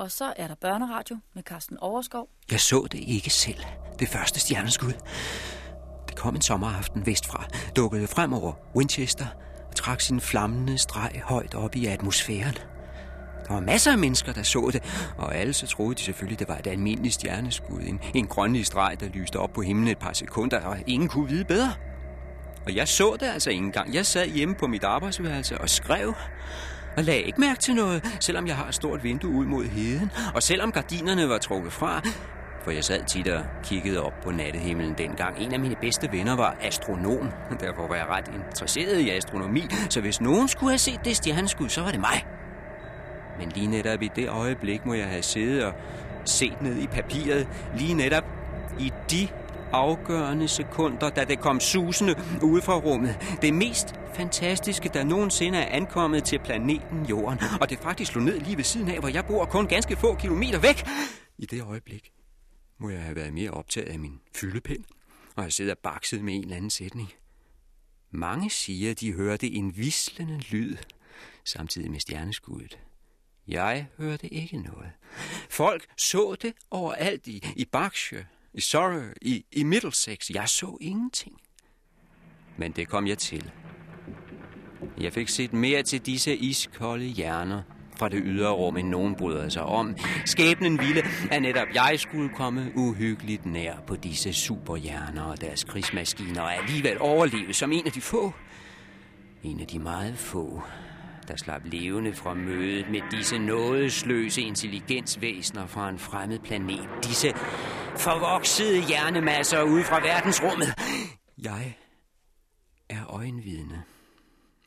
[0.00, 2.28] Og så er der børneradio med Carsten Overskov.
[2.50, 3.64] Jeg så det ikke selv.
[3.98, 4.92] Det første stjerneskud.
[6.08, 7.44] Det kom en sommeraften vestfra,
[7.76, 9.26] dukkede frem over Winchester
[9.68, 12.54] og trak sin flammende streg højt op i atmosfæren.
[13.48, 14.82] Der var masser af mennesker, der så det,
[15.18, 17.80] og alle så troede de selvfølgelig, det var et almindeligt stjerneskud.
[17.80, 21.28] En, en grønlig streg, der lyste op på himlen et par sekunder, og ingen kunne
[21.28, 21.74] vide bedre.
[22.66, 23.94] Og jeg så det altså ikke engang.
[23.94, 26.14] Jeg sad hjemme på mit arbejdsværelse og skrev,
[26.96, 30.10] og lagde ikke mærke til noget, selvom jeg har et stort vindue ud mod heden,
[30.34, 32.00] og selvom gardinerne var trukket fra,
[32.64, 35.38] for jeg sad tit og kiggede op på nattehimlen dengang.
[35.38, 40.00] En af mine bedste venner var astronom, derfor var jeg ret interesseret i astronomi, så
[40.00, 42.26] hvis nogen skulle have set det stjerneskud, så var det mig.
[43.38, 45.72] Men lige netop i det øjeblik må jeg have siddet og
[46.24, 48.24] set ned i papiret, lige netop
[48.78, 49.28] i de
[49.72, 53.38] afgørende sekunder, da det kom susende ude fra rummet.
[53.42, 57.38] Det mest fantastiske, der nogensinde er ankommet til planeten Jorden.
[57.60, 60.14] Og det faktisk slog ned lige ved siden af, hvor jeg bor kun ganske få
[60.14, 60.86] kilometer væk.
[61.38, 62.12] I det øjeblik
[62.78, 64.84] må jeg have været mere optaget af min fyldepind,
[65.36, 67.12] og jeg sidder bakset med en eller anden sætning.
[68.10, 70.76] Mange siger, de hørte en vislende lyd,
[71.44, 72.78] samtidig med stjerneskuddet.
[73.48, 74.90] Jeg hørte ikke noget.
[75.50, 80.30] Folk så det overalt i, i Berkshire, i Surrey, i, i Middlesex.
[80.30, 81.40] Jeg så ingenting.
[82.56, 83.50] Men det kom jeg til.
[85.00, 87.62] Jeg fik set mere til disse iskolde hjerner
[87.96, 89.96] fra det ydre rum, end nogen bryder sig om.
[90.24, 96.42] Skæbnen ville, at netop jeg skulle komme uhyggeligt nær på disse superhjerner og deres krigsmaskiner,
[96.42, 98.32] og alligevel overleve som en af de få.
[99.42, 100.62] En af de meget få,
[101.30, 106.88] der slap levende fra mødet med disse nådesløse intelligensvæsener fra en fremmed planet.
[107.04, 107.32] Disse
[107.96, 110.68] forvoksede hjernemasser ude fra verdensrummet.
[111.38, 111.76] Jeg
[112.88, 113.82] er øjenvidne.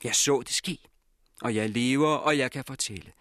[0.04, 0.78] Jeg så det ske,
[1.42, 3.12] og jeg lever, og jeg kan fortælle.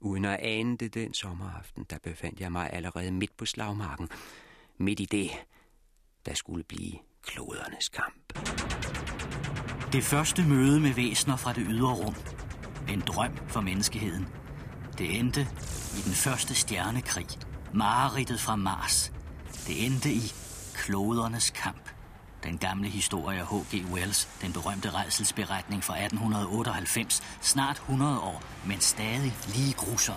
[0.00, 4.08] Uden at ane det den sommeraften, der befandt jeg mig allerede midt på slagmarken.
[4.78, 5.30] Midt i det,
[6.26, 6.92] der skulle blive
[7.22, 8.32] klodernes kamp.
[9.92, 12.37] Det første møde med væsener fra det ydre rum.
[12.88, 14.28] En drøm for menneskeheden.
[14.98, 15.40] Det endte
[15.96, 17.26] i den første stjernekrig.
[17.74, 19.12] Mareridtet fra Mars.
[19.66, 20.32] Det endte i
[20.74, 21.90] klodernes kamp.
[22.44, 23.84] Den gamle historie af H.G.
[23.92, 30.16] Wells, den berømte redselsberetning fra 1898, snart 100 år, men stadig lige grusom.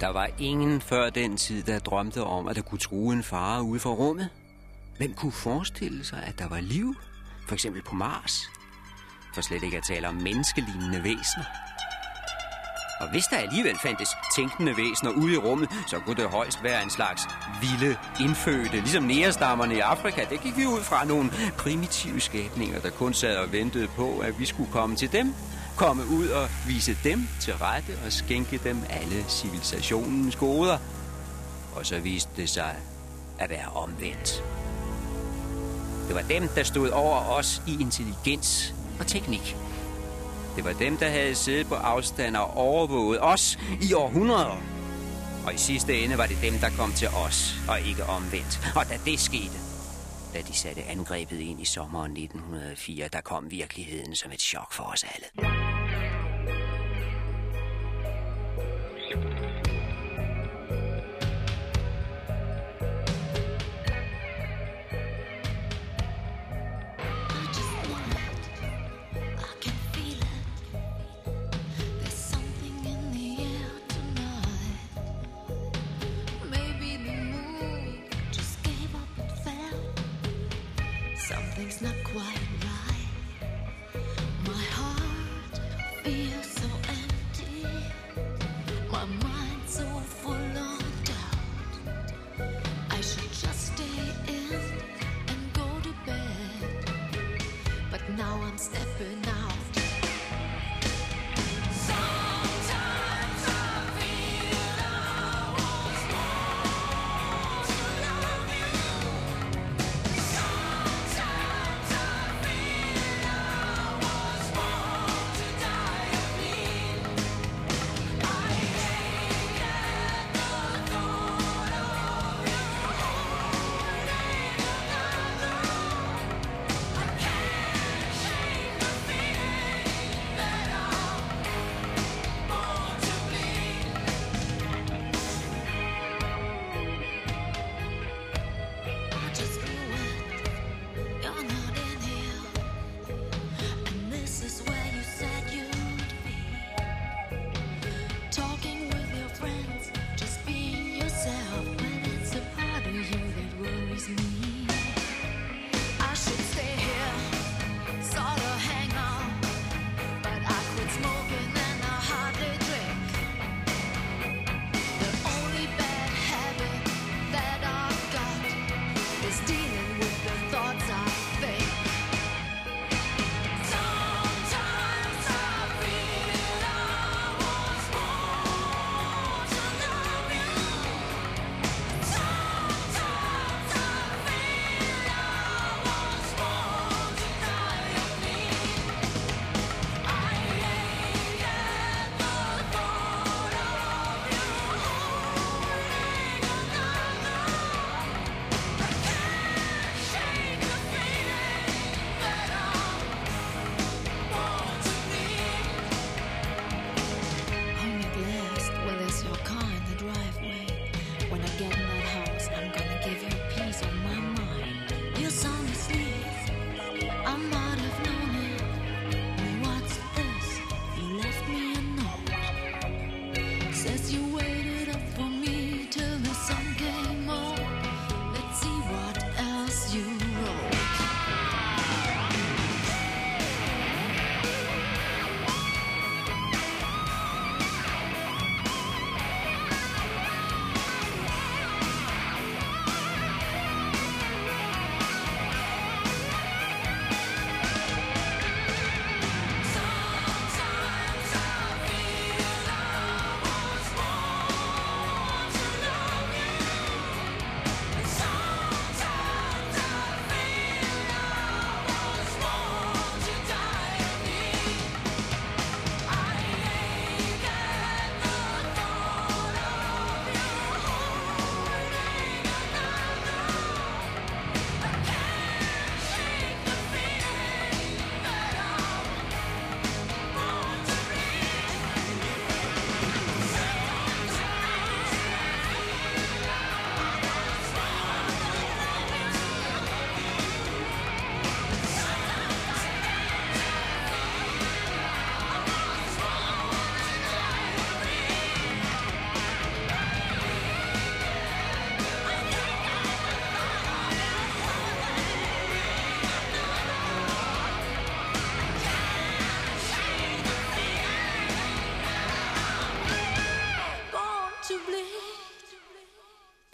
[0.00, 3.62] Der var ingen før den tid, der drømte om, at der kunne true en fare
[3.62, 4.28] ude for rummet.
[4.96, 6.94] Hvem kunne forestille sig, at der var liv?
[7.46, 8.50] For eksempel på Mars.
[9.34, 11.44] For slet ikke at tale om menneskelignende væsener.
[13.00, 16.82] Og hvis der alligevel fandtes tænkende væsener ude i rummet, så kunne det højst være
[16.82, 17.22] en slags
[17.60, 20.24] vilde indfødte, ligesom nærestammerne i Afrika.
[20.30, 24.38] Det gik vi ud fra nogle primitive skabninger, der kun sad og ventede på, at
[24.38, 25.34] vi skulle komme til dem.
[25.80, 30.78] Komme ud og vise dem til rette og skænke dem alle civilisationens goder.
[31.74, 32.76] Og så viste det sig
[33.38, 34.44] at være omvendt.
[36.08, 39.56] Det var dem, der stod over os i intelligens og teknik.
[40.56, 44.62] Det var dem, der havde siddet på afstand og overvåget os i århundreder.
[45.46, 48.72] Og i sidste ende var det dem, der kom til os, og ikke omvendt.
[48.76, 49.69] Og da det skete,
[50.34, 54.84] da de satte angrebet ind i sommeren 1904, der kom virkeligheden som et chok for
[54.84, 55.79] os alle.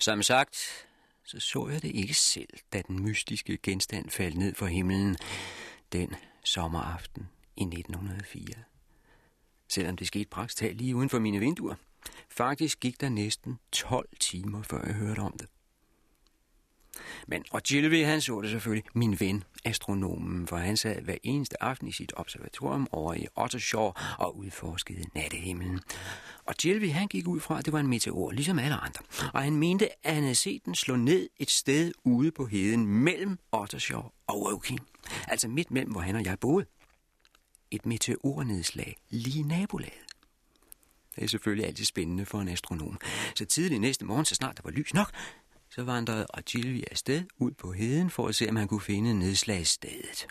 [0.06, 0.86] Som sagt,
[1.24, 5.16] så så jeg det ikke selv, da den mystiske genstand faldt ned fra himlen
[5.92, 6.14] den
[6.44, 8.46] sommeraften i 1904.
[9.68, 11.74] Selvom det skete praktisk talt lige uden for mine vinduer.
[12.30, 15.48] Faktisk gik der næsten 12 timer, før jeg hørte om det.
[17.26, 21.88] Men Ogilvy, han så det selvfølgelig, min ven, astronomen, for han sad hver eneste aften
[21.88, 25.80] i sit observatorium over i Ottershaw og udforskede nattehimlen.
[26.46, 29.04] Og Jelvi, han gik ud fra, at det var en meteor, ligesom alle andre.
[29.34, 32.86] Og han mente, at han havde set den slå ned et sted ude på heden
[32.86, 34.80] mellem Ottershaw og Woking.
[35.28, 36.66] Altså midt mellem, hvor han og jeg boede.
[37.70, 40.06] Et meteornedslag lige i nabolaget.
[41.16, 43.00] Det er selvfølgelig altid spændende for en astronom.
[43.34, 45.10] Så tidlig næste morgen, så snart der var lys nok,
[45.70, 50.26] så vandrede Ogilvy afsted ud på heden for at se, om han kunne finde nedslagsstedet.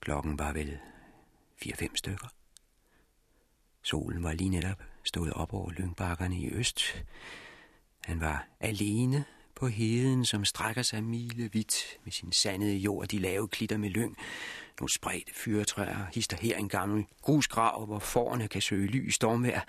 [0.00, 0.78] Klokken var vel
[1.64, 2.28] 4-5 stykker.
[3.84, 7.04] Solen var lige netop stået op over lyngbakkerne i øst.
[8.04, 9.24] Han var alene
[9.56, 14.16] på heden, som strækker sig milevidt med sin sandede jord, de lave klitter med lyng.
[14.80, 19.60] Nogle spredte fyretræer, hister her en gammel grusgrav, hvor forerne kan søge ly i stormvejr.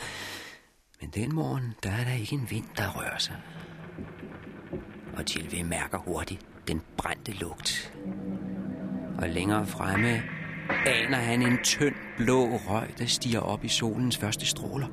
[1.02, 3.42] Men den morgen, der er der ikke en vind, der rører sig
[5.18, 7.94] og Tilve mærker hurtigt den brændte lugt.
[9.18, 10.24] Og længere fremme
[10.86, 14.88] aner han en tynd blå røg, der stiger op i solens første stråler.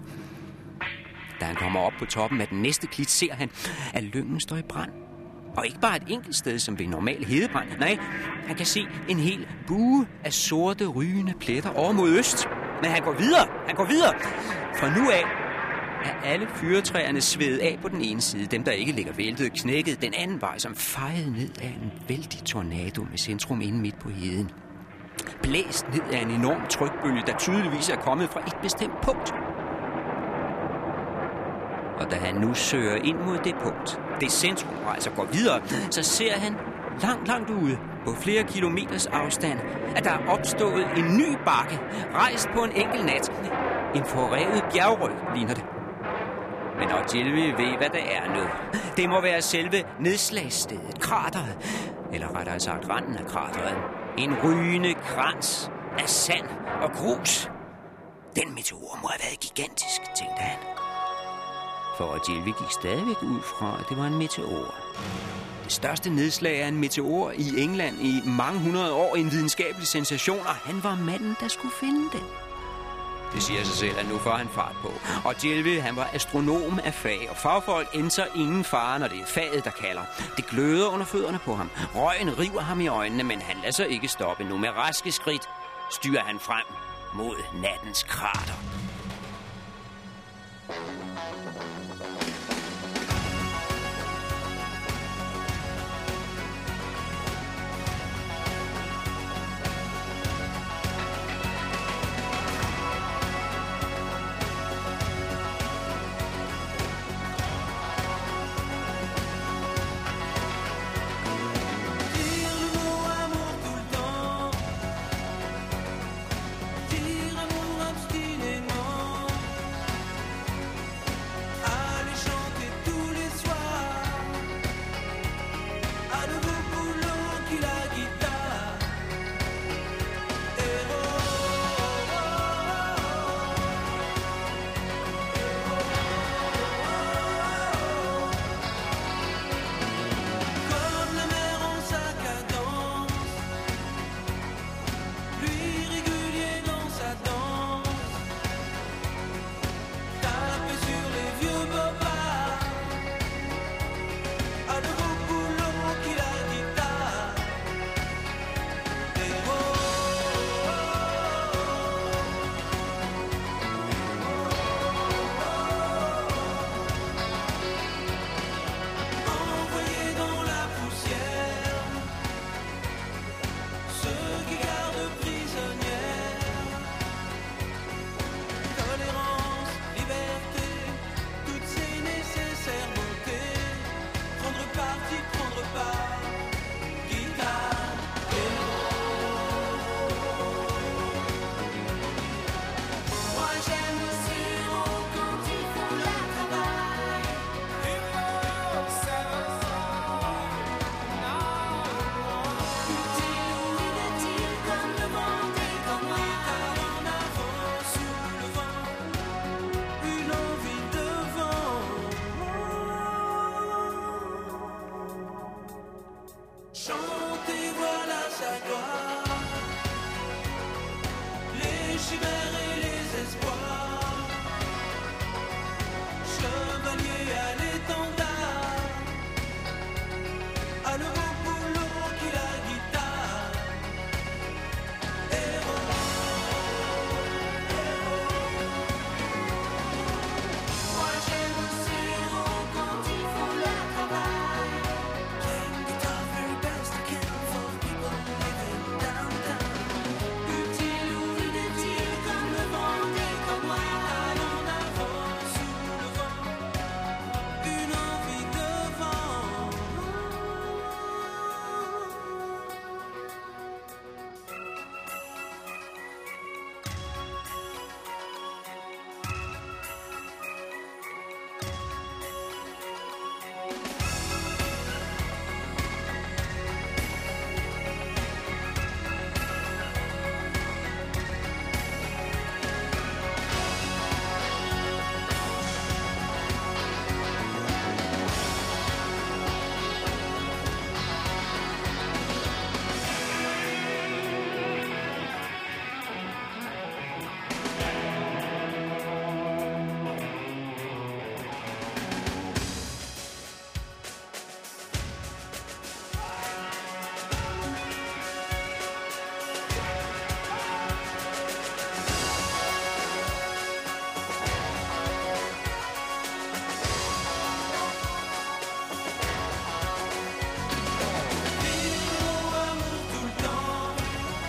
[1.40, 3.50] Da han kommer op på toppen af den næste klit, ser han,
[3.94, 4.90] at lyngen står i brand.
[5.56, 7.68] Og ikke bare et enkelt sted, som ved normal hedebrand.
[7.78, 7.98] Nej,
[8.46, 12.48] han kan se en hel bue af sorte, rygende pletter over mod øst.
[12.82, 14.12] Men han går videre, han går videre.
[14.76, 15.24] Fra nu af
[16.04, 18.46] er alle fyretræerne svedet af på den ene side.
[18.46, 22.44] Dem, der ikke ligger væltet, knækket den anden vej, som fejede ned af en vældig
[22.44, 24.50] tornado med centrum inde midt på heden.
[25.42, 29.34] Blæst ned af en enorm trykbølge, der tydeligvis er kommet fra et bestemt punkt.
[32.00, 35.60] Og da han nu søger ind mod det punkt, det centrum, og altså går videre,
[35.90, 36.56] så ser han
[37.02, 39.58] langt, langt ude, på flere kilometers afstand,
[39.96, 41.80] at der er opstået en ny bakke,
[42.14, 43.32] rejst på en enkelt nat.
[43.94, 45.64] En forrevet bjergryg ligner det.
[46.78, 48.42] Men Ogilvy ved, hvad det er nu.
[48.96, 51.56] Det må være selve nedslagsstedet, krateret.
[52.12, 54.01] Eller rettere sagt randen af krateret.
[54.18, 56.46] En rygende krans af sand
[56.82, 57.48] og grus.
[58.36, 60.58] Den meteor må have været gigantisk, tænkte han.
[61.96, 64.74] For Ogilvy gik stadigvæk ud fra, at det var en meteor.
[65.64, 69.16] Det største nedslag af en meteor i England i mange hundrede år.
[69.16, 72.41] En videnskabelig sensation, og han var manden, der skulle finde den.
[73.34, 74.92] Det siger sig selv, at nu får han fart på.
[75.24, 79.26] Og Jelve, han var astronom af fag, og fagfolk indser ingen fare, når det er
[79.26, 80.02] faget, der kalder.
[80.36, 81.70] Det gløder under fødderne på ham.
[81.94, 84.56] Røgen river ham i øjnene, men han lader sig ikke stoppe nu.
[84.56, 85.48] Med raske skridt
[85.90, 86.66] styrer han frem
[87.14, 88.54] mod nattens krater.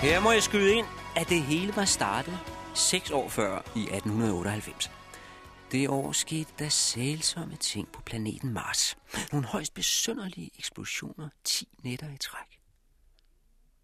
[0.03, 2.39] Her må jeg skyde ind, at det hele var startet
[2.75, 4.91] seks år før i 1898.
[5.71, 8.97] Det år skete der sælsomme ting på planeten Mars.
[9.31, 12.59] Nogle højst besynderlige eksplosioner 10 nætter i træk.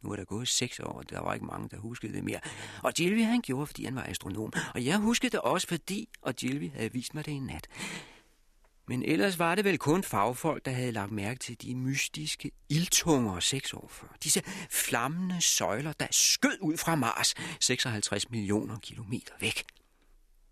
[0.01, 2.39] Nu er der gået seks år, og der var ikke mange, der huskede det mere.
[2.83, 4.53] Og Gilvi han gjorde, fordi han var astronom.
[4.73, 7.67] Og jeg huskede det også, fordi og Gilvi havde vist mig det en nat.
[8.89, 13.39] Men ellers var det vel kun fagfolk, der havde lagt mærke til de mystiske ildtunger
[13.39, 14.08] seks år før.
[14.24, 19.63] Disse flammende søjler, der skød ud fra Mars 56 millioner kilometer væk.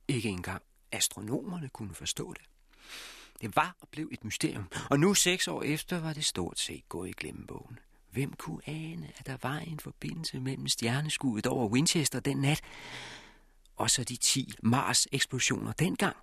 [0.08, 2.42] Ikke engang astronomerne kunne forstå det.
[3.42, 6.90] Det var og blev et mysterium, og nu seks år efter var det stort set
[6.90, 7.80] gået i glemmebogen.
[8.12, 12.62] Hvem kunne ane, at der var en forbindelse mellem stjerneskuddet over Winchester den nat,
[13.76, 16.18] og så de 10 Mars-eksplosioner dengang?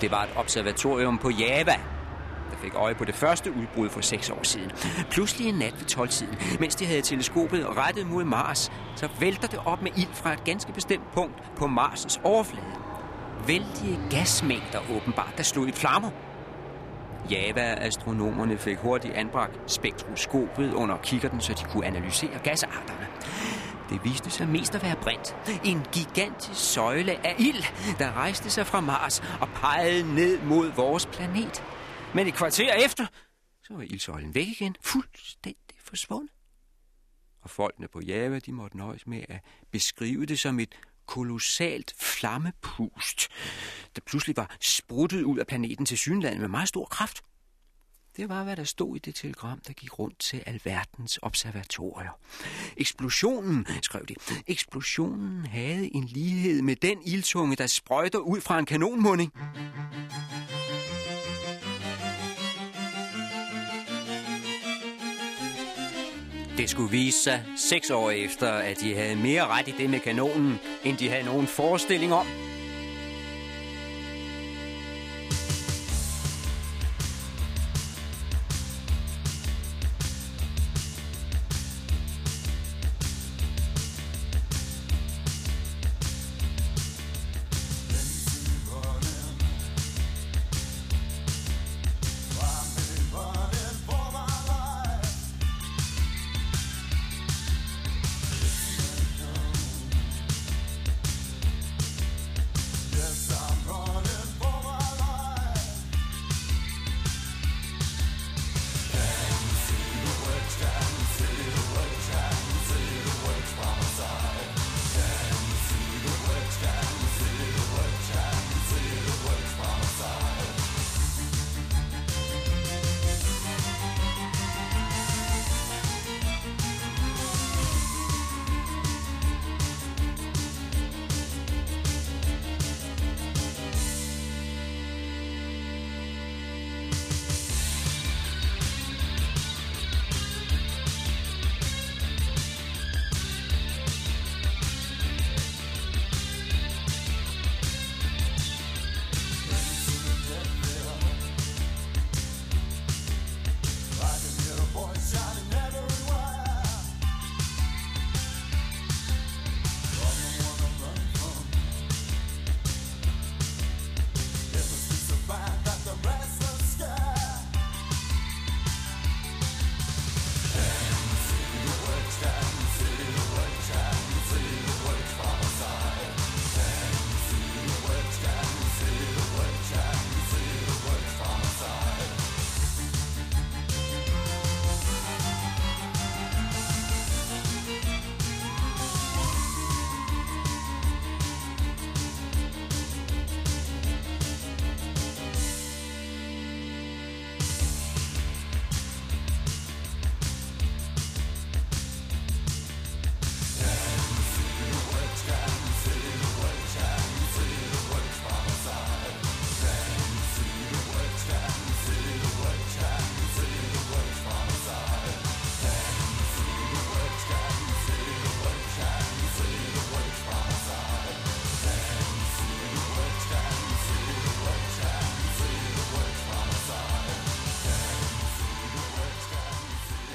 [0.00, 1.74] Det var et observatorium på Java,
[2.50, 4.70] der fik øje på det første udbrud for seks år siden.
[5.10, 9.60] Pludselig en nat ved 12-tiden, mens de havde teleskopet rettet mod Mars, så vælter det
[9.64, 12.66] op med ild fra et ganske bestemt punkt på Mars' overflade.
[13.46, 16.10] Vældige gasmængder åbenbart, der slog i flammer.
[17.30, 23.06] Java-astronomerne fik hurtigt anbragt spektroskopet under kikkerten, så de kunne analysere gasarterne.
[23.90, 25.36] Det viste sig mest at være brint.
[25.64, 27.64] En gigantisk søjle af ild,
[27.98, 31.64] der rejste sig fra Mars og pegede ned mod vores planet.
[32.14, 33.06] Men et kvarter efter,
[33.62, 36.30] så var ildsøjlen væk igen, fuldstændig forsvundet.
[37.42, 39.40] Og folkene på Java, de måtte nøjes med at
[39.72, 40.74] beskrive det som et
[41.06, 43.28] kolossalt flammepust,
[43.96, 47.22] der pludselig var spruttet ud af planeten til synlandet med meget stor kraft.
[48.18, 52.18] Det var, hvad der stod i det telegram, der gik rundt til alverdens observatorier.
[52.76, 54.14] Eksplosionen, skrev de,
[54.46, 59.32] eksplosionen havde en lighed med den ildtunge, der sprøjter ud fra en kanonmunding.
[66.56, 70.00] Det skulle vise sig seks år efter, at de havde mere ret i det med
[70.00, 72.26] kanonen, end de havde nogen forestilling om.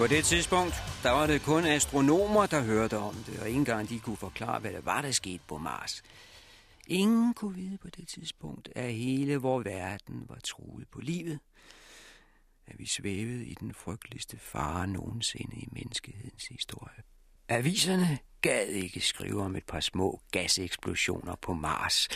[0.03, 3.89] På det tidspunkt, der var det kun astronomer, der hørte om det, og ikke engang
[3.89, 6.03] de kunne forklare, hvad der var, der skete på Mars.
[6.87, 11.39] Ingen kunne vide på det tidspunkt, at hele vores verden var truet på livet.
[12.67, 17.03] at vi svævede i den frygteligste fare nogensinde i menneskehedens historie.
[17.49, 22.07] Aviserne gad ikke skrive om et par små gaseksplosioner på Mars,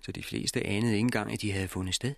[0.00, 2.14] så de fleste anede ikke engang, at de havde fundet sted.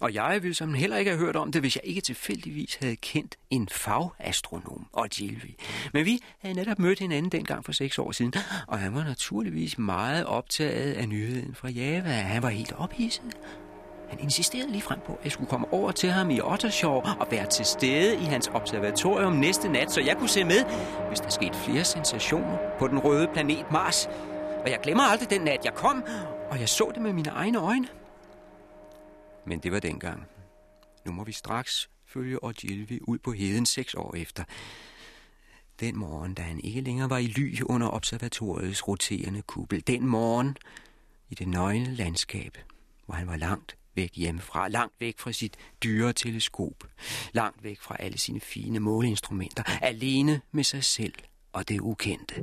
[0.00, 2.96] Og jeg ville som heller ikke have hørt om det, hvis jeg ikke tilfældigvis havde
[2.96, 5.54] kendt en fagastronom, Ogilvy.
[5.92, 8.34] Men vi havde netop mødt hinanden dengang for seks år siden,
[8.66, 12.08] og han var naturligvis meget optaget af nyheden fra Java.
[12.08, 13.36] Han var helt ophidset.
[14.10, 17.26] Han insisterede lige frem på, at jeg skulle komme over til ham i Ottershaw og
[17.30, 20.64] være til stede i hans observatorium næste nat, så jeg kunne se med,
[21.08, 24.06] hvis der skete flere sensationer på den røde planet Mars.
[24.64, 26.04] Og jeg glemmer aldrig den nat, jeg kom,
[26.50, 27.86] og jeg så det med mine egne øjne.
[29.46, 30.26] Men det var dengang.
[31.06, 34.44] Nu må vi straks følge Ogilvy ud på heden seks år efter.
[35.80, 39.86] Den morgen, da han ikke længere var i ly under observatoriets roterende kuppel.
[39.86, 40.56] Den morgen
[41.30, 42.58] i det nøgne landskab,
[43.06, 46.84] hvor han var langt væk hjemmefra, langt væk fra sit dyre teleskop,
[47.32, 51.14] langt væk fra alle sine fine måleinstrumenter, alene med sig selv
[51.52, 52.34] og det ukendte.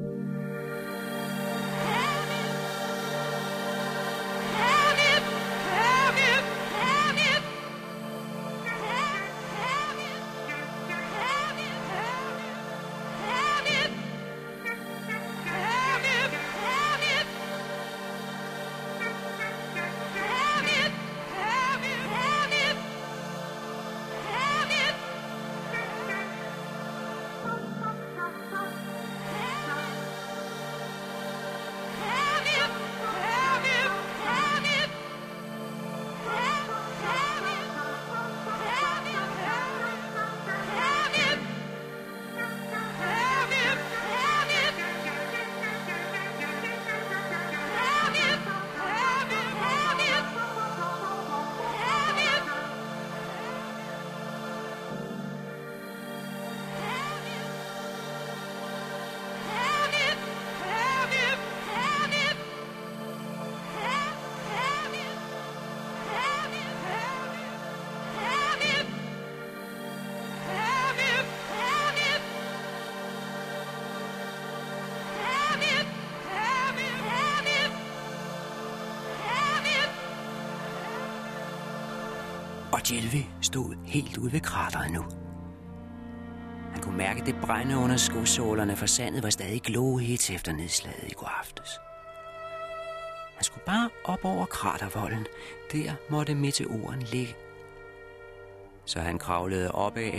[82.81, 85.03] Og Jelvi stod helt ude ved krateret nu.
[86.71, 91.13] Han kunne mærke det brænde under skosålerne, for sandet var stadig glohit efter nedslaget i
[91.13, 91.69] går aftes.
[93.35, 95.25] Han skulle bare op over kratervolden.
[95.71, 97.35] Der måtte meteoren ligge.
[98.85, 100.13] Så han kravlede opad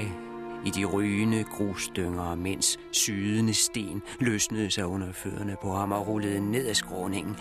[0.66, 6.51] i de rygende grusdynger, mens sydende sten løsnede sig under fødderne på ham og rullede
[6.51, 7.37] ned ad skråningen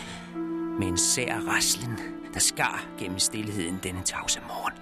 [0.80, 2.00] med en sær raslen,
[2.34, 4.81] der skar gennem stillheden denne tavse morgen.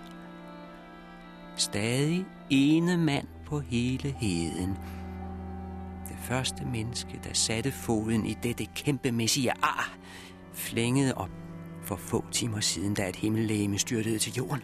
[1.59, 4.77] Stadig ene mand på hele heden.
[6.07, 9.97] Det første menneske, der satte foden i dette kæmpemæssige ar,
[10.53, 11.29] flængede op
[11.83, 14.61] for få timer siden, da et himmellegeme styrtede til jorden.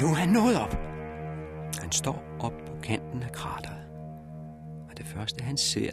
[0.00, 0.76] Nu er han nået op.
[1.80, 3.84] Han står op på kanten af krateret.
[4.90, 5.90] Og det første, han ser,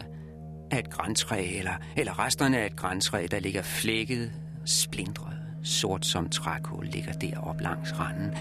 [0.70, 4.32] af et græntræ, eller, eller resterne af et græntræ, der ligger flækket,
[4.64, 8.34] splindret, sort som trækul, ligger deroppe langs randen.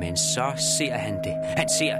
[0.00, 1.34] Men så ser han det.
[1.56, 1.96] Han ser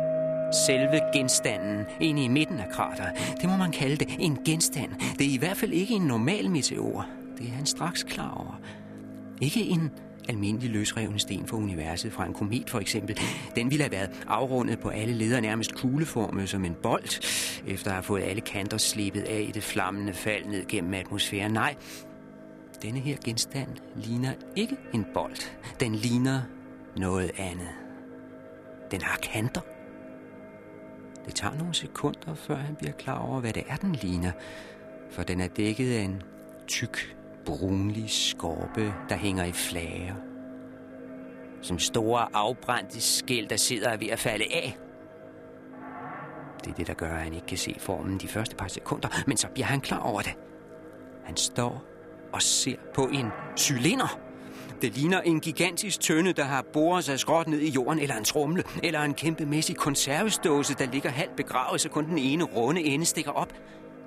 [0.67, 3.11] selve genstanden inde i midten af krateret.
[3.41, 4.91] Det må man kalde det en genstand.
[5.19, 7.07] Det er i hvert fald ikke en normal meteor.
[7.39, 8.61] Det er han straks klar over.
[9.41, 9.91] Ikke en
[10.29, 13.21] almindelig løsrevne sten fra universet fra en komet for eksempel.
[13.57, 17.25] Den ville have været afrundet på alle leder nærmest kugleformet som en bold,
[17.67, 21.53] efter at have fået alle kanter slebet af i det flammende fald ned gennem atmosfæren.
[21.53, 21.75] Nej,
[22.83, 25.51] denne her genstand ligner ikke en bold.
[25.81, 26.43] Den ligner
[26.97, 27.69] noget andet.
[28.91, 29.61] Den har kanter.
[31.27, 34.33] Det tager nogle sekunder, før han bliver klar over, hvad det er, den ligner.
[35.11, 36.23] For den er dækket af en
[36.67, 40.15] tyk brunlig skorpe, der hænger i flager.
[41.63, 44.79] Som store afbrændte skæld, der sidder ved at falde af.
[46.65, 49.09] Det er det, der gør, at han ikke kan se formen de første par sekunder,
[49.27, 50.35] men så bliver han klar over det.
[51.25, 51.85] Han står
[52.33, 53.27] og ser på en
[53.57, 54.19] cylinder.
[54.83, 58.25] Det ligner en gigantisk tønde, der har boret sig skråt ned i jorden, eller en
[58.25, 63.05] trumle, eller en kæmpemæssig konservesdåse, der ligger halvt begravet, så kun den ene runde ende
[63.05, 63.53] stikker op.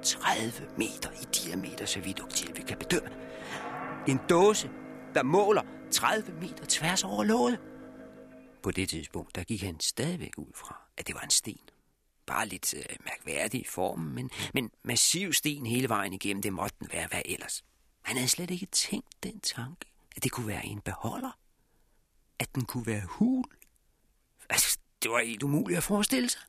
[0.01, 3.09] 30 meter i diameter, så vidt vi kan bedømme.
[4.07, 4.69] En dåse,
[5.13, 7.59] der måler 30 meter tværs over låget.
[8.63, 11.69] På det tidspunkt, der gik han stadigvæk ud fra, at det var en sten.
[12.25, 16.75] Bare lidt øh, mærkværdig i formen, men, men massiv sten hele vejen igennem, det måtte
[16.79, 17.63] den være, hvad ellers.
[18.01, 21.37] Han havde slet ikke tænkt den tanke, at det kunne være en beholder.
[22.39, 23.45] At den kunne være hul.
[24.49, 26.41] Altså, det var helt umuligt at forestille sig.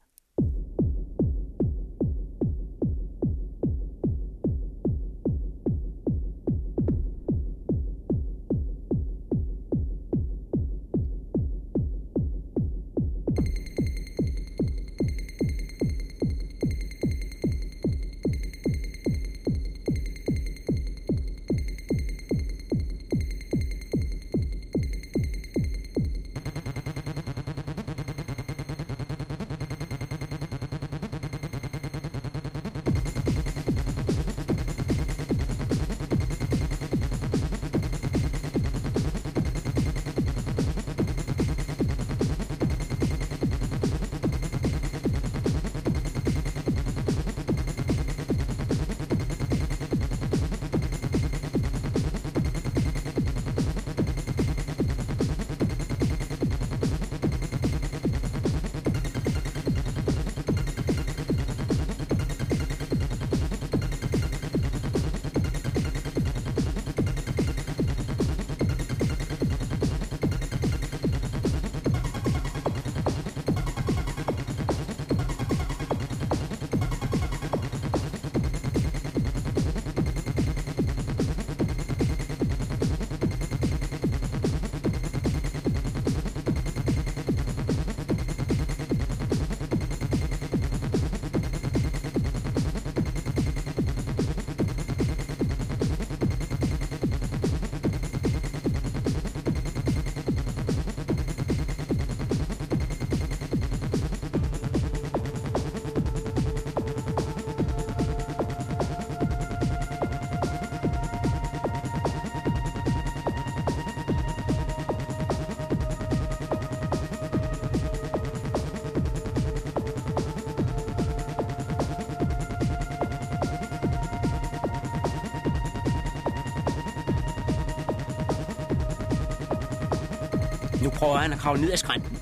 [131.09, 132.19] Prøver han at kravle ned ad skrænten.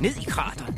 [0.00, 0.74] Ned i krateret.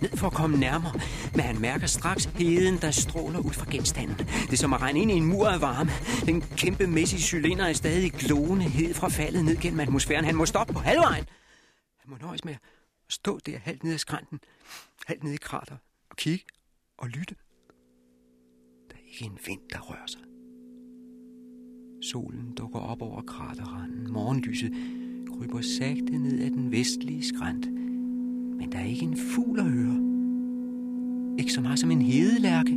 [0.00, 0.92] Ned for at komme nærmere.
[1.34, 4.18] Men han mærker straks heden, der stråler ud fra genstanden.
[4.18, 5.90] Det er som at regne ind i en mur af varme.
[6.26, 10.24] Den kæmpemæssige cylinder er stadig glående hed fra faldet ned gennem atmosfæren.
[10.24, 11.24] Han må stoppe på halvvejen.
[11.98, 12.60] Han må nøjes med at
[13.08, 14.40] stå der halvt ned ad skrænten.
[15.06, 15.76] Halvt ned i krater.
[16.10, 16.44] Og kigge
[16.98, 17.34] og lytte.
[18.90, 20.20] Der er ikke en vind, der rører sig.
[22.12, 24.12] Solen dukker op over kraterranden.
[24.12, 25.01] Morgenlyset
[25.42, 27.70] kryber sagte ned ad den vestlige skrænt.
[28.58, 29.96] Men der er ikke en fugl at høre.
[31.38, 32.72] Ikke så meget som en hedelærke.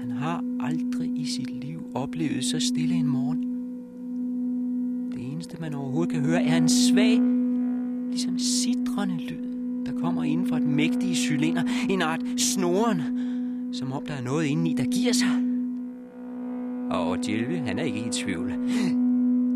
[0.00, 3.42] Han har aldrig i sit liv oplevet så stille en morgen.
[5.12, 7.20] Det eneste, man overhovedet kan høre, er en svag,
[8.10, 9.44] ligesom sidrende lyd,
[9.86, 11.62] der kommer inden for et mægtige cylinder.
[11.90, 13.02] En art snoren,
[13.72, 15.42] som om der er noget indeni, der giver sig.
[16.90, 18.52] Og Jelve, han er ikke i tvivl.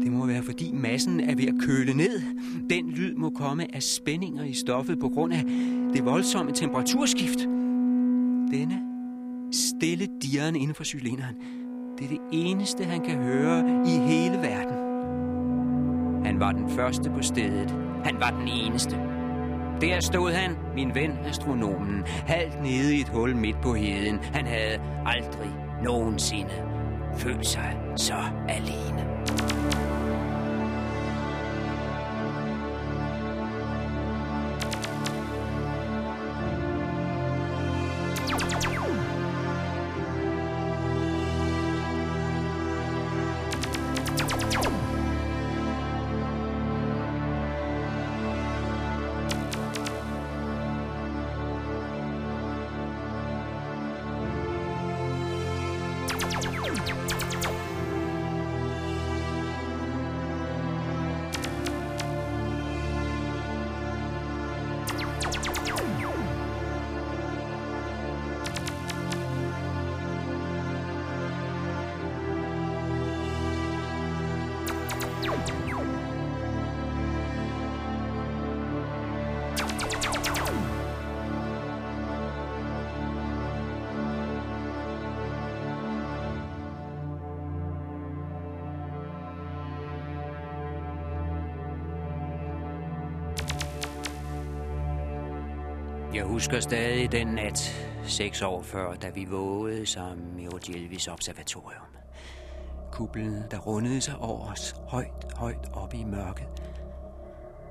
[0.03, 2.23] Det må være, fordi massen er ved at køle ned.
[2.71, 5.45] Den lyd må komme af spændinger i stoffet på grund af
[5.95, 7.39] det voldsomme temperaturskift.
[8.51, 8.81] Denne
[9.53, 11.35] stille dirren inden for cylinderen,
[11.99, 14.77] det er det eneste, han kan høre i hele verden.
[16.25, 17.71] Han var den første på stedet.
[18.05, 18.97] Han var den eneste.
[19.81, 24.19] Der stod han, min ven astronomen, halvt nede i et hul midt på heden.
[24.19, 25.51] Han havde aldrig
[25.85, 26.51] nogensinde
[27.17, 28.17] følt sig så
[28.49, 29.07] alene.
[96.15, 101.95] Jeg husker stadig den nat, seks år før, da vi vågede som i Ojelvis observatorium.
[102.95, 106.47] Mars-kuppelen, der rundede sig over os, højt, højt oppe i mørket.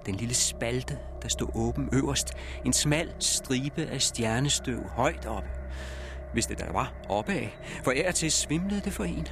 [0.05, 2.33] Den lille spalte, der stod åben øverst,
[2.65, 5.43] en smal stribe af stjernestøv højt op.
[6.33, 7.47] Hvis det der var opad,
[7.83, 9.27] for ær til svimlede det for en.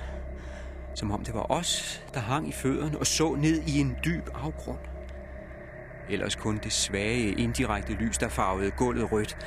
[0.96, 4.30] Som om det var os, der hang i fødderne og så ned i en dyb
[4.34, 4.91] afgrund.
[6.12, 9.38] Ellers kun det svage, indirekte lys, der farvede gulvet rødt,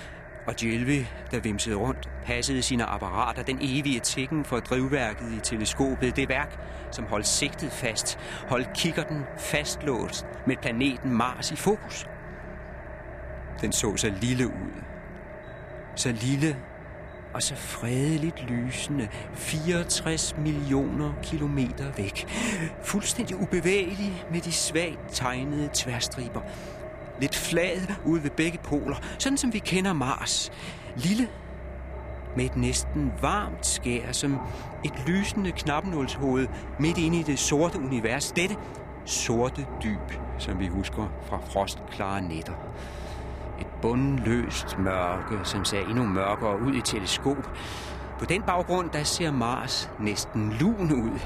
[0.47, 6.17] og Jelvi, der vimsede rundt, passede sine apparater den evige tikken for drivværket i teleskopet.
[6.17, 6.59] Det værk,
[6.91, 12.07] som holdt sigtet fast, holdt kikkerten fastlåst med planeten Mars i fokus.
[13.61, 14.83] Den så så lille ud.
[15.97, 16.57] Så lille
[17.35, 22.27] og så fredeligt lysende 64 millioner kilometer væk.
[22.83, 26.41] Fuldstændig ubevægelig med de svagt tegnede tværstriber
[27.21, 30.53] lidt flad ude ved begge poler, sådan som vi kender Mars.
[30.97, 31.29] Lille,
[32.37, 34.39] med et næsten varmt skær, som
[34.85, 36.47] et lysende knappenålshoved
[36.79, 38.33] midt inde i det sorte univers.
[38.33, 38.57] Dette
[39.05, 42.53] sorte dyb, som vi husker fra frostklare nætter.
[43.61, 47.57] Et bundløst mørke, som ser endnu mørkere ud i teleskop.
[48.19, 51.21] På den baggrund, der ser Mars næsten lun ud.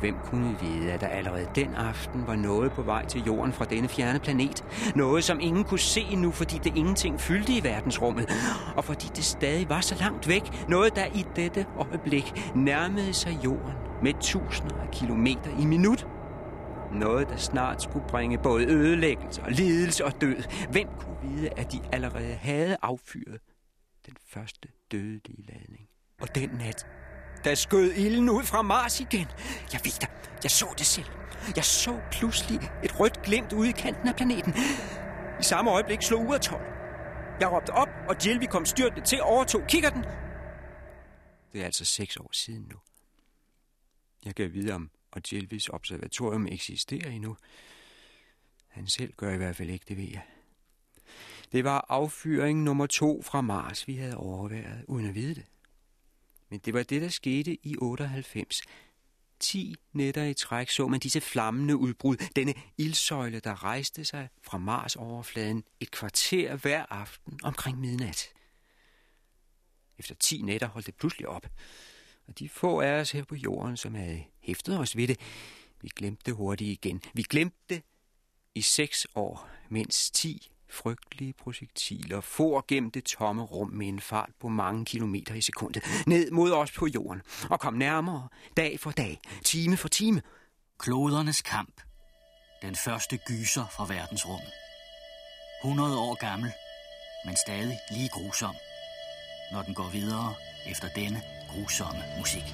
[0.00, 3.64] Hvem kunne vide, at der allerede den aften var noget på vej til jorden fra
[3.64, 4.64] denne fjerne planet?
[4.94, 8.30] Noget, som ingen kunne se nu, fordi det ingenting fyldte i verdensrummet.
[8.76, 10.64] Og fordi det stadig var så langt væk.
[10.68, 16.06] Noget, der i dette øjeblik nærmede sig jorden med tusinder af kilometer i minut.
[16.92, 20.68] Noget, der snart skulle bringe både ødelæggelse og lidelse og død.
[20.70, 23.40] Hvem kunne vide, at de allerede havde affyret
[24.06, 25.88] den første dødelige ladning?
[26.20, 26.86] Og den nat
[27.46, 29.26] der skød ilden ud fra Mars igen.
[29.72, 30.08] Jeg ved det.
[30.42, 31.06] Jeg så det selv.
[31.56, 34.54] Jeg så pludselig et rødt glimt ude i kanten af planeten.
[35.40, 36.62] I samme øjeblik slog uret 12.
[37.40, 40.04] Jeg råbte op, og Jelvi kom styrtende til og overtog kikkerten.
[41.52, 42.76] Det er altså seks år siden nu.
[44.24, 47.36] Jeg kan vide, om og Tjelvis observatorium eksisterer endnu.
[48.68, 50.22] Han selv gør i hvert fald ikke, det ved jeg.
[51.52, 55.44] Det var affyring nummer to fra Mars, vi havde overværet, uden at vide det.
[56.48, 58.62] Men det var det, der skete i 98.
[59.40, 64.58] Ti nætter i træk så man disse flammende udbrud, denne ildsøjle, der rejste sig fra
[64.58, 68.28] Mars overfladen et kvarter hver aften omkring midnat.
[69.98, 71.46] Efter ti nætter holdt det pludselig op,
[72.26, 75.20] og de få af os her på jorden, som havde hæftede os ved det,
[75.82, 77.02] vi glemte det hurtigt igen.
[77.14, 77.82] Vi glemte det
[78.54, 84.30] i seks år, mens ti frygtelige projektiler for gennem det tomme rum med en fart
[84.40, 88.90] på mange kilometer i sekundet, ned mod os på jorden, og kom nærmere, dag for
[88.90, 90.22] dag, time for time.
[90.78, 91.80] Klodernes kamp.
[92.62, 94.52] Den første gyser fra verdensrummet.
[95.64, 96.52] 100 år gammel,
[97.24, 98.54] men stadig lige grusom,
[99.52, 100.34] når den går videre
[100.70, 102.44] efter denne grusomme musik.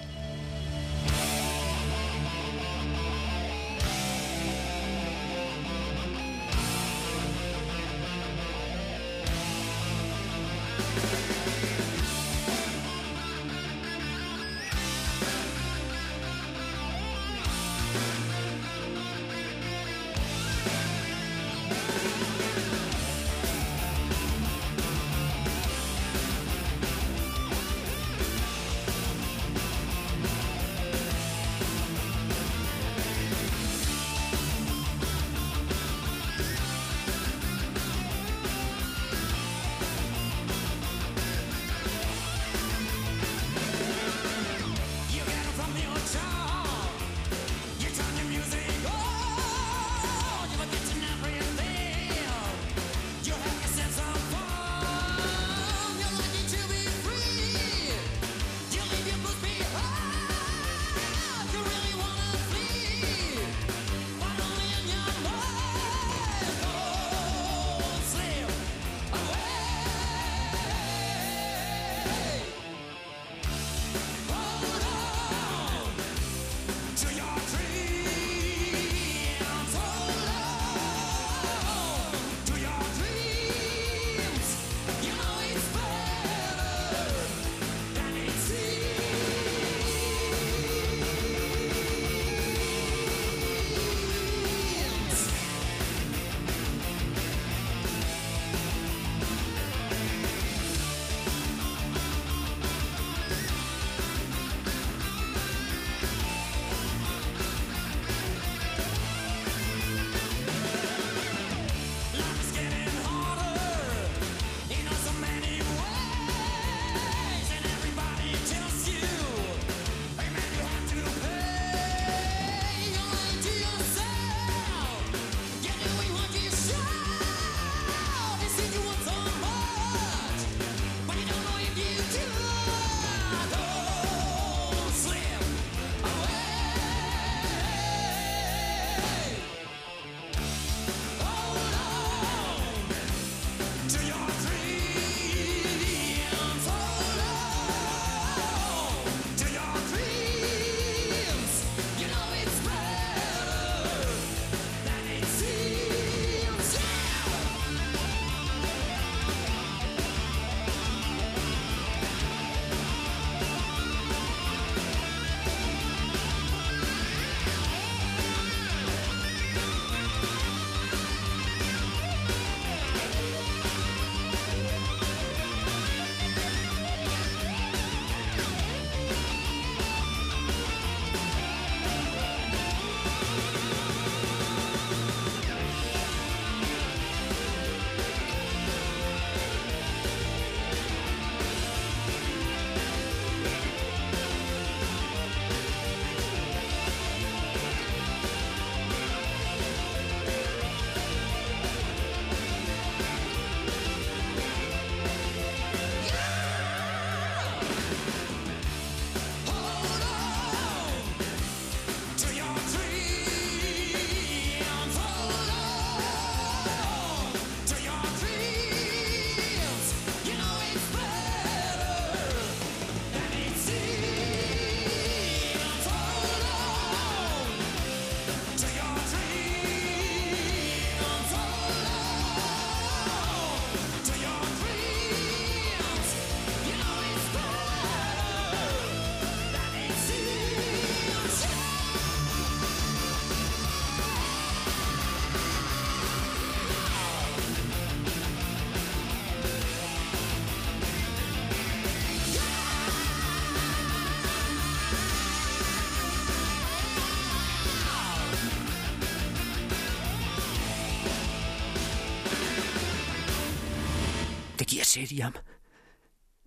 [264.94, 265.34] Give i ham.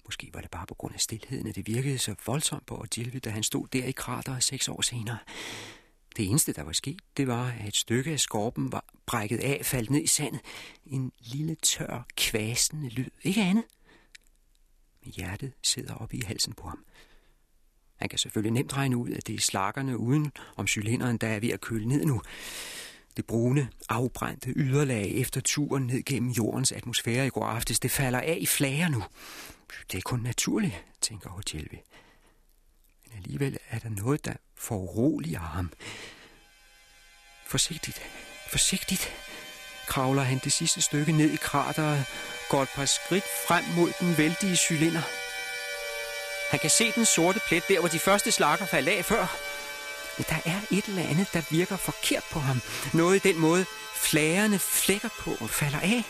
[0.05, 3.19] Måske var det bare på grund af stillheden, at det virkede så voldsomt på Ogilvy,
[3.23, 5.17] da han stod der i krateret seks år senere.
[6.17, 9.61] Det eneste, der var sket, det var, at et stykke af skorpen var brækket af,
[9.63, 10.41] faldt ned i sandet.
[10.85, 13.09] En lille tør, kvasende lyd.
[13.23, 13.63] Ikke andet.
[15.03, 16.85] Men hjertet sidder oppe i halsen på ham.
[17.95, 21.39] Han kan selvfølgelig nemt regne ud, at det er slakkerne uden om cylinderen, der er
[21.39, 22.21] ved at køle ned nu.
[23.17, 28.19] Det brune, afbrændte yderlag efter turen ned gennem jordens atmosfære i går aftes, det falder
[28.19, 29.03] af i flager nu.
[29.91, 31.81] Det er kun naturligt, tænker Hotelvi.
[33.07, 35.71] Men alligevel er der noget, der foruroliger ham.
[37.47, 38.01] Forsigtigt,
[38.51, 39.13] forsigtigt,
[39.87, 42.05] kravler han det sidste stykke ned i krateret,
[42.49, 45.01] går et par skridt frem mod den vældige cylinder.
[46.51, 49.54] Han kan se den sorte plet der, hvor de første slakker faldt af før.
[50.17, 52.61] Der er et eller andet, der virker forkert på ham.
[52.93, 56.03] Noget i den måde, flagerne flækker på og falder af.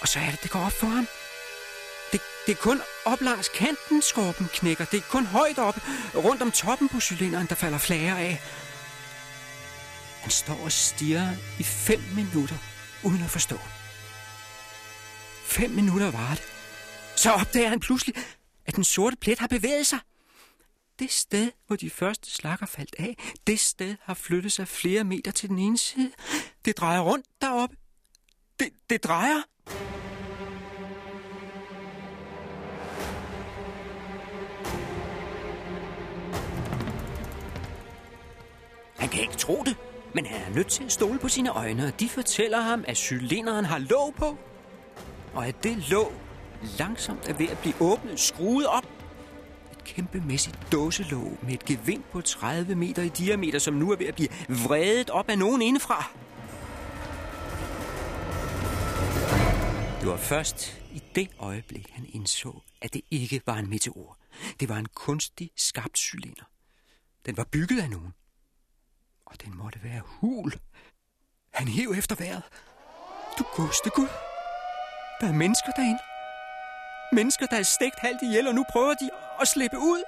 [0.00, 1.08] Og så er det, det går op for ham.
[2.12, 4.84] Det, det er kun op langs kanten, skorpen knækker.
[4.84, 5.76] Det er kun højt op,
[6.14, 8.42] rundt om toppen på cylinderen, der falder flager af.
[10.20, 11.28] Han står og stiger
[11.58, 12.56] i fem minutter,
[13.02, 13.58] uden at forstå.
[15.44, 16.42] Fem minutter var det.
[17.16, 18.14] Så opdager han pludselig,
[18.66, 19.98] at den sorte plet har bevæget sig.
[21.02, 25.30] Det sted, hvor de første slakker faldt af, det sted har flyttet sig flere meter
[25.30, 26.12] til den ene side.
[26.64, 27.76] Det drejer rundt deroppe.
[28.60, 29.42] Det, det drejer.
[38.96, 39.76] Han kan ikke tro det,
[40.14, 42.96] men han er nødt til at stole på sine øjne, og de fortæller ham, at
[42.96, 44.38] cylinderen har låg på,
[45.34, 46.12] og at det låg
[46.78, 48.91] langsomt er ved at blive åbnet, skruet op.
[49.82, 54.06] Et kæmpemæssigt dåselåg med et gevind på 30 meter i diameter, som nu er ved
[54.06, 56.10] at blive vredet op af nogen indefra.
[60.00, 64.18] Det var først i det øjeblik, han indså, at det ikke var en meteor.
[64.60, 66.44] Det var en kunstig skabt cylinder.
[67.26, 68.14] Den var bygget af nogen.
[69.26, 70.52] Og den måtte være hul.
[71.54, 72.42] Han hæv efter vejret.
[73.38, 74.08] Du godste Gud.
[75.20, 76.11] Der er mennesker derinde.
[77.12, 79.10] Mennesker, der er stegt halvt ihjel, og nu prøver de
[79.40, 80.02] at slippe ud.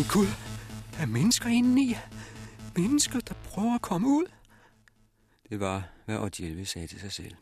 [0.00, 0.26] Min Gud,
[0.92, 1.96] der er mennesker indeni.
[2.76, 4.24] Mennesker, der prøver at komme ud.
[5.50, 7.34] Det var, hvad Odjelve sagde til sig selv.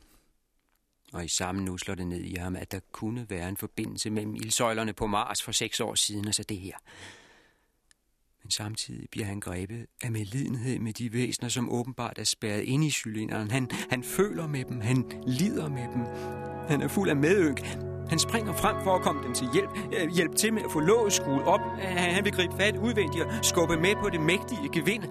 [1.13, 4.11] Og i samme nu slår det ned i ham, at der kunne være en forbindelse
[4.11, 6.77] mellem ildsøjlerne på Mars for seks år siden og så det her.
[8.43, 12.85] Men samtidig bliver han grebet af medlidenhed med de væsener, som åbenbart er spærret ind
[12.85, 13.51] i cylinderen.
[13.51, 16.05] Han, han føler med dem, han lider med dem.
[16.69, 17.98] Han er fuld af medøg.
[18.09, 19.71] Han springer frem for at komme dem til hjælp.
[19.93, 21.61] Øh, hjælp til med at få låget skruet op.
[21.61, 25.03] Øh, han vil gribe fat udvendigt og skubbe med på det mægtige gevind.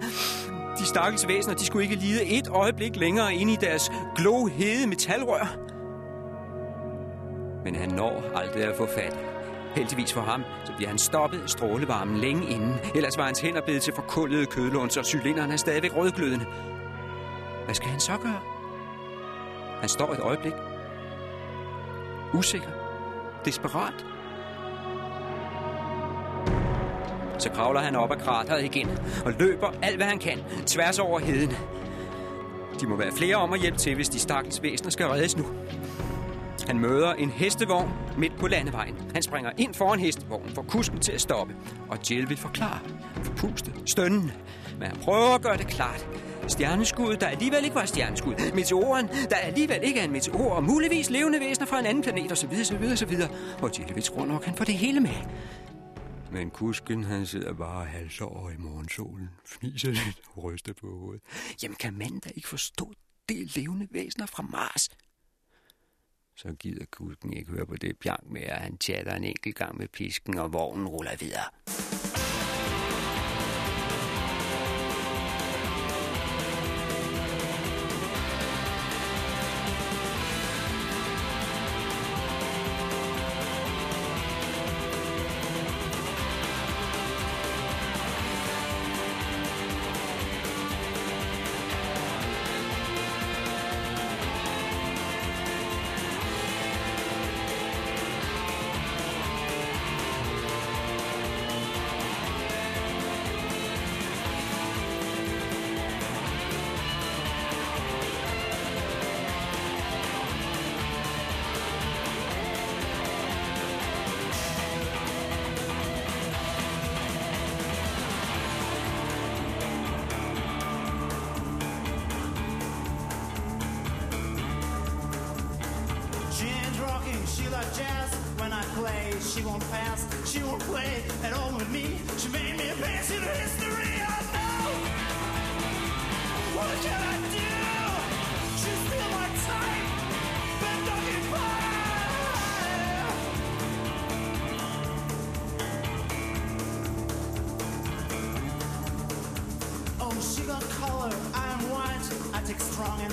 [0.78, 5.56] De stakkels væsener, de skulle ikke lide et øjeblik længere ind i deres glohede metalrør.
[7.64, 9.28] Men han når aldrig at få fat
[9.74, 12.74] Heldigvis for ham, så bliver han stoppet strålevarmen længe inden.
[12.94, 16.46] Ellers var hans hænder blevet til forkullede kødlåns, og cylinderen er stadigvæk rødglødende.
[17.64, 18.40] Hvad skal han så gøre?
[19.80, 20.52] Han står et øjeblik.
[22.34, 22.77] Usikker.
[23.44, 24.04] Desperat.
[27.38, 28.88] Så kravler han op ad krateret igen
[29.24, 31.52] og løber alt, hvad han kan, tværs over heden.
[32.80, 35.44] De må være flere om at hjælpe til, hvis de stakkels væsener skal reddes nu.
[36.66, 38.94] Han møder en hestevogn midt på landevejen.
[39.14, 41.54] Han springer ind foran hestevognen, for kusken til at stoppe.
[41.88, 42.78] Og Jill vil forklare,
[43.22, 44.32] forpuste, stønnen.
[44.78, 46.08] Men han prøver at gøre det klart.
[46.48, 48.52] Stjerneskuddet, der alligevel ikke var stjerneskud.
[48.54, 50.54] Meteoren, der alligevel ikke er en meteor.
[50.54, 53.30] Og muligvis levende væsener fra en anden planet, og så videre, så videre, så videre.
[53.62, 55.14] Og Jill vil tro nok, han får det hele med.
[56.32, 61.22] Men kusken, han sidder bare halser over i morgensolen, fniser lidt og ryster på hovedet.
[61.62, 62.92] Jamen, kan manden da ikke forstå
[63.28, 64.88] det levende væsener fra Mars?
[66.36, 69.78] Så gider kusken ikke høre på det pjank med, at han chatter en enkelt gang
[69.78, 71.44] med pisken, og vognen ruller videre.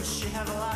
[0.06, 0.75] She have a lot.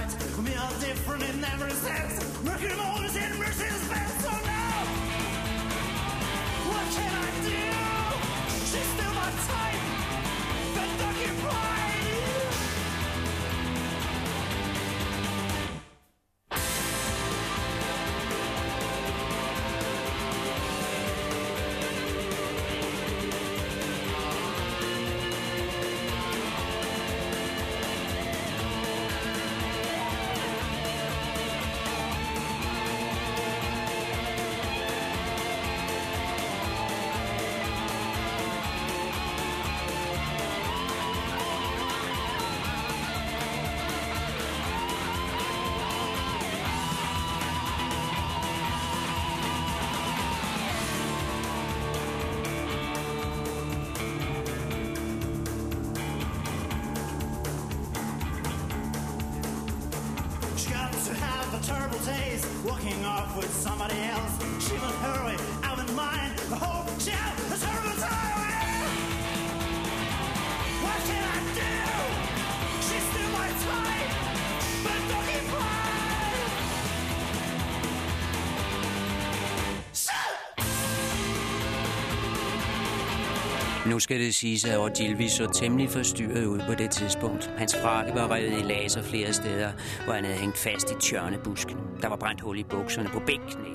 [83.99, 87.51] Nu skal det siges, at Ogilvy så temmelig forstyrret ud på det tidspunkt.
[87.57, 89.71] Hans frakke var revet i laser flere steder,
[90.05, 91.77] hvor han havde hængt fast i tjørnebusken.
[92.01, 93.69] Der var brændt hul i bukserne på begge knæ.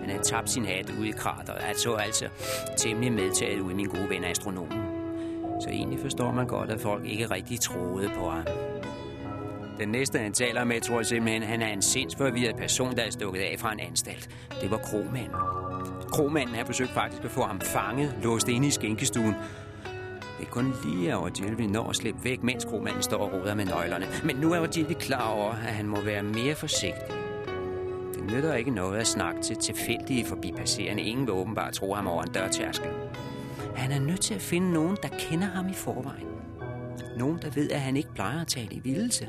[0.00, 1.62] Han havde tabt sin hat ude i krateret.
[1.62, 2.28] Han så altså
[2.76, 4.78] temmelig medtaget ud min gode ven astronomen.
[5.62, 8.44] Så egentlig forstår man godt, at folk ikke rigtig troede på ham.
[9.78, 13.10] Den næste, han taler med, tror jeg simpelthen, han er en sindsforvirret person, der er
[13.10, 14.30] stukket af fra en anstalt.
[14.62, 15.57] Det var kromanden.
[16.08, 19.34] Kromanden har forsøgt faktisk at få ham fanget, låst inde i skænkestuen.
[20.38, 23.54] Det er kun lige, at Ogilvy når at slippe væk, mens kromanden står og roder
[23.54, 24.06] med nøglerne.
[24.24, 27.14] Men nu er Ogilvy klar over, at han må være mere forsigtig.
[28.14, 31.02] Det nytter ikke noget at snakke til tilfældige forbipasserende.
[31.02, 32.90] Ingen vil åbenbart tro ham over en dørtærskel.
[33.76, 36.26] Han er nødt til at finde nogen, der kender ham i forvejen.
[37.18, 39.28] Nogen, der ved, at han ikke plejer at tale i vildelse.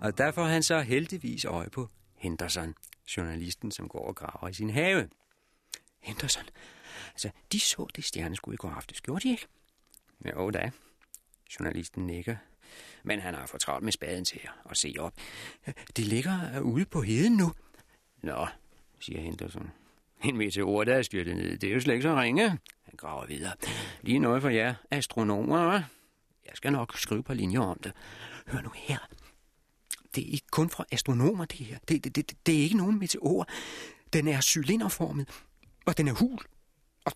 [0.00, 2.74] Og derfor får han så heldigvis øje på Henderson,
[3.16, 5.08] journalisten, som går og graver i sin have.
[6.00, 6.44] Henderson,
[7.10, 9.46] altså, de så det stjerneskud i går aftes, gjorde de ikke?
[10.26, 10.70] Jo da,
[11.58, 12.36] journalisten nikker.
[13.02, 14.40] Men han har for travlt med spaden til
[14.70, 15.12] at se op.
[15.96, 17.52] Det ligger øh, ude på heden nu.
[18.22, 18.46] Nå,
[19.00, 19.70] siger Henderson.
[20.24, 22.48] En meteor, der er styrtet ned, det er jo slet ikke så ringe.
[22.82, 23.52] Han graver videre.
[24.02, 25.82] Lige noget for jer astronomer, hva'?
[26.46, 27.92] Jeg skal nok skrive på linjer om det.
[28.46, 28.98] Hør nu her.
[30.18, 31.78] Det er ikke kun fra astronomer, det her.
[31.88, 33.48] Det, det, det, det er ikke nogen meteor.
[34.12, 35.28] Den er cylinderformet,
[35.86, 36.38] og den er hul.
[37.04, 37.12] Og,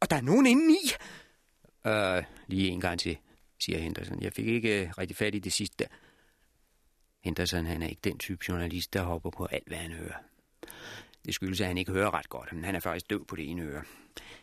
[0.00, 0.92] og der er nogen inde i.
[1.86, 3.16] Øh, lige en gang til,
[3.58, 4.22] siger Henderson.
[4.22, 5.90] Jeg fik ikke uh, rigtig fat i det sidste der.
[7.24, 10.16] Henderson, han er ikke den type journalist, der hopper på alt, hvad han hører.
[11.26, 13.50] Det skyldes, at han ikke hører ret godt, men han er faktisk døv på det
[13.50, 13.82] ene øre.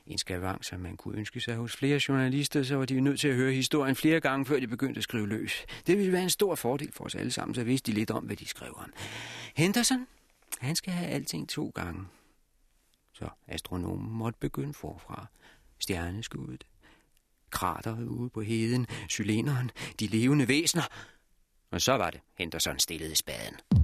[0.08, 3.28] En skavang, som man kunne ønske sig hos flere journalister, så var de nødt til
[3.28, 5.66] at høre historien flere gange, før de begyndte at skrive løs.
[5.88, 8.24] Det ville være en stor fordel for os alle sammen, så vidste de lidt om,
[8.24, 8.94] hvad de skrev om.
[9.56, 10.08] Henderson,
[10.60, 12.06] han skal have alting to gange.
[13.14, 15.26] Så astronomen måtte begynde forfra.
[15.80, 16.64] Stjerneskuddet,
[17.50, 20.84] krateret ude på heden, cylinderen, de levende væsener.
[21.72, 23.81] Og så var det, Henderson stillede spaden.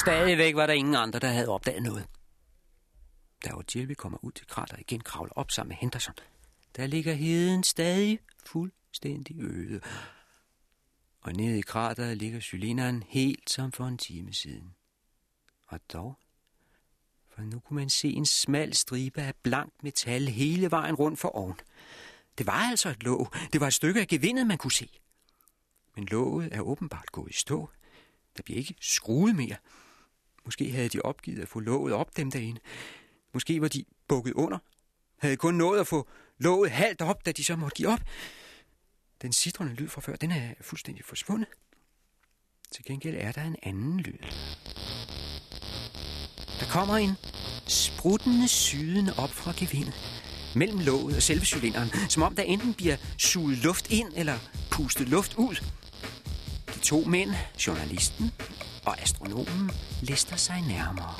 [0.00, 2.06] Stadigvæk var der ingen andre, der havde opdaget noget.
[3.44, 6.14] Da Ogilvy kommer ud til krater igen, kravler op sammen med Henderson.
[6.76, 9.80] Der ligger heden stadig fuldstændig øde.
[11.20, 14.74] Og nede i krateret ligger cylinderen helt som for en time siden.
[15.66, 16.18] Og dog,
[17.34, 21.28] for nu kunne man se en smal stribe af blankt metal hele vejen rundt for
[21.28, 21.60] oven.
[22.38, 23.32] Det var altså et låg.
[23.52, 25.00] Det var et stykke af gevindet, man kunne se.
[25.96, 27.70] Men låget er åbenbart gået i stå.
[28.36, 29.56] Der bliver ikke skruet mere.
[30.44, 32.60] Måske havde de opgivet at få låget op dem derinde.
[33.34, 34.58] Måske var de bukket under.
[35.18, 38.00] Havde kun nået at få låget halvt op, da de så måtte give op.
[39.22, 41.48] Den sidrende lyd fra før, den er fuldstændig forsvundet.
[42.72, 44.18] Til gengæld er der en anden lyd.
[46.60, 47.14] Der kommer en
[47.68, 49.94] spruttende syden op fra gevindet.
[50.56, 54.38] Mellem låget og selve cylinderen, som om der enten bliver suget luft ind eller
[54.70, 55.64] pustet luft ud.
[56.74, 57.30] De to mænd,
[57.66, 58.30] journalisten
[58.90, 59.70] og astronomen,
[60.02, 61.14] lister sig nærmere.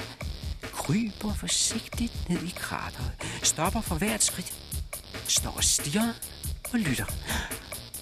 [0.63, 3.13] Kryber forsigtigt ned i krateret,
[3.43, 4.55] stopper for hvert skridt,
[5.29, 6.13] står og stiger
[6.73, 7.05] og lytter.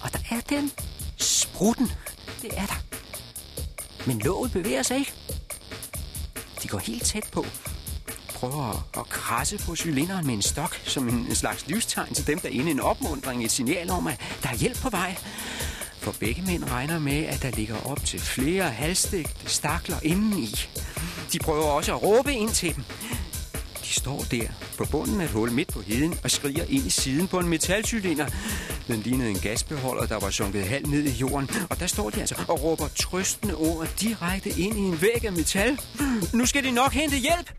[0.00, 0.70] Og der er den
[1.16, 1.90] sprutten.
[2.42, 2.82] Det er der.
[4.06, 5.12] Men låget bevæger sig ikke.
[6.62, 7.44] De går helt tæt på.
[8.28, 12.48] Prøver at, krasse på cylinderen med en stok, som en slags livstegn til dem, der
[12.48, 15.16] inde en opmundring, et signal om, at der er hjælp på vej.
[16.08, 20.68] For begge mænd regner med, at der ligger op til flere halvstegte stakler indeni.
[21.32, 22.84] De prøver også at råbe ind til dem.
[23.82, 24.48] De står der
[24.78, 27.48] på bunden af et hul midt på heden og skriger ind i siden på en
[27.48, 28.26] metalcylinder.
[28.86, 31.50] Den lignede en gasbeholder, der var sunket halvt ned i jorden.
[31.70, 35.32] Og der står de altså og råber trøstende ord direkte ind i en væg af
[35.32, 35.78] metal.
[36.34, 37.52] Nu skal de nok hente hjælp!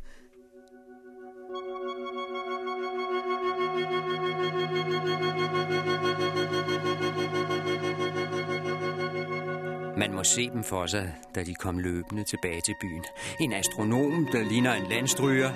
[10.20, 13.04] Man må se dem for sig, da de kom løbende tilbage til byen.
[13.40, 15.50] En astronom, der ligner en landstryger,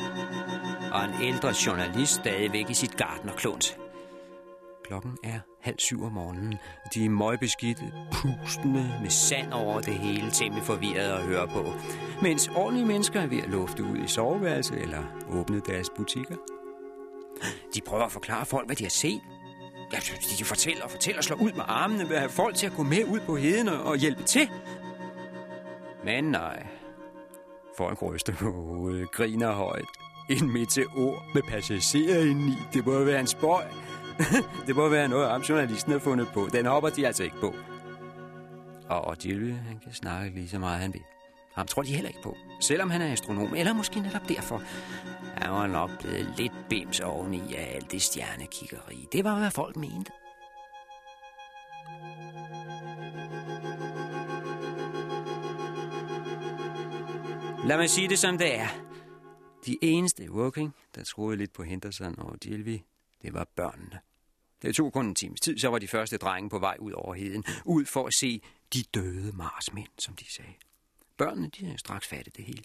[0.91, 3.77] og en ældre journalist stadigvæk i sit gardnerklunt.
[4.85, 6.55] Klokken er halv syv om morgenen.
[6.93, 11.65] De er møgbeskidte, pustende, med sand over det hele, temmelig forvirret at høre på.
[12.21, 16.35] Mens ordentlige mennesker er ved at lufte ud i soveværelset eller åbne deres butikker.
[17.75, 19.21] De prøver at forklare folk, hvad de har set.
[19.91, 19.97] Ja,
[20.39, 22.73] de fortæller og fortæller og slår ud med armene, ved at have folk til at
[22.73, 24.49] gå med ud på heden og hjælpe til.
[26.05, 26.67] Men nej.
[27.77, 29.85] Folk ryster på hovedet, griner højt.
[30.29, 32.57] En meteor med passagerer indeni.
[32.73, 33.63] Det må være en spøj.
[34.67, 36.49] det må være noget, om journalisten har fundet på.
[36.53, 37.55] Den hopper de altså ikke på.
[38.89, 41.01] Og Jilly, han kan snakke lige så meget, han vil.
[41.55, 42.37] Ham tror de heller ikke på.
[42.61, 44.61] Selvom han er astronom, eller måske netop derfor.
[45.43, 49.07] Han var nok blevet lidt bims oveni af alt det stjernekiggeri.
[49.11, 50.11] Det var, hvad folk mente.
[57.67, 58.67] Lad mig sige det, som det er.
[59.65, 62.83] De eneste working, der troede lidt på Henderson og Dilvi,
[63.21, 63.99] det var børnene.
[64.61, 67.13] Det tog kun en times tid, så var de første drenge på vej ud over
[67.13, 68.41] heden, ud for at se
[68.73, 70.53] de døde marsmænd, som de sagde.
[71.17, 72.63] Børnene, de havde straks fattet det hele.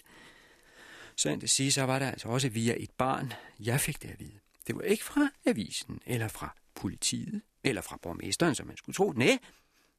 [1.19, 4.19] Sandt at sige, så var det altså også via et barn, jeg fik det at
[4.19, 4.39] vide.
[4.67, 9.11] Det var ikke fra avisen, eller fra politiet, eller fra borgmesteren, som man skulle tro.
[9.11, 9.37] Nej,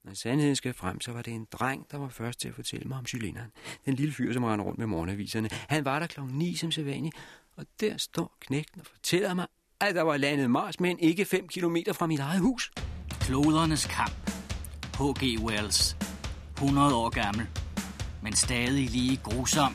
[0.05, 2.89] når sandheden skal frem, så var det en dreng, der var først til at fortælle
[2.89, 3.51] mig om cylinderen.
[3.87, 5.49] Den lille fyr, som rendte rundt med morgenaviserne.
[5.53, 7.17] Han var der klokken 9 som sædvanligt,
[7.57, 9.47] og der står knægten og fortæller mig,
[9.81, 12.73] at der var landet Mars, men ikke 5 kilometer fra mit eget hus.
[13.21, 14.31] Klodernes kamp.
[14.99, 15.41] H.G.
[15.43, 15.97] Wells.
[16.55, 17.47] 100 år gammel,
[18.23, 19.75] men stadig lige grusom.